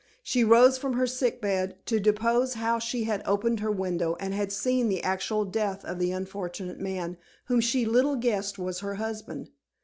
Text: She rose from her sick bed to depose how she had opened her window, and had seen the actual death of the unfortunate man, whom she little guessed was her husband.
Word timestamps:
She 0.23 0.43
rose 0.43 0.79
from 0.79 0.93
her 0.93 1.05
sick 1.05 1.39
bed 1.41 1.77
to 1.85 1.99
depose 1.99 2.55
how 2.55 2.79
she 2.79 3.03
had 3.03 3.21
opened 3.23 3.59
her 3.59 3.69
window, 3.69 4.17
and 4.19 4.33
had 4.33 4.51
seen 4.51 4.89
the 4.89 5.03
actual 5.03 5.45
death 5.45 5.85
of 5.85 5.99
the 5.99 6.11
unfortunate 6.11 6.79
man, 6.79 7.17
whom 7.45 7.61
she 7.61 7.85
little 7.85 8.15
guessed 8.15 8.57
was 8.57 8.79
her 8.79 8.95
husband. 8.95 9.51